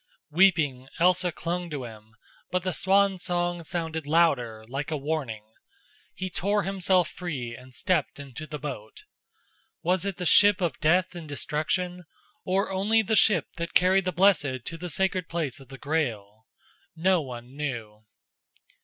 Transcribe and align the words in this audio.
Weeping, 0.31 0.87
Elsa 0.97 1.31
clung 1.31 1.69
to 1.69 1.83
him; 1.83 2.15
but 2.49 2.63
the 2.63 2.73
swan 2.73 3.19
song 3.19 3.63
sounded 3.63 4.07
louder, 4.07 4.65
like 4.67 4.89
a 4.89 4.97
warning. 4.97 5.51
He 6.15 6.27
tore 6.31 6.63
himself 6.63 7.07
free 7.07 7.55
and 7.55 7.71
stepped 7.71 8.19
into 8.19 8.47
the 8.47 8.57
boat. 8.57 9.03
Was 9.83 10.03
it 10.03 10.17
the 10.17 10.25
ship 10.25 10.59
of 10.59 10.79
death 10.79 11.13
and 11.13 11.29
destruction, 11.29 12.05
or 12.43 12.71
only 12.71 13.03
the 13.03 13.15
ship 13.15 13.45
that 13.57 13.75
carried 13.75 14.05
the 14.05 14.11
blessed 14.11 14.65
to 14.65 14.75
the 14.75 14.89
sacred 14.89 15.29
place 15.29 15.59
of 15.59 15.67
the 15.69 15.77
Grail? 15.77 16.47
No 16.95 17.21
one 17.21 17.55
knew. 17.55 18.03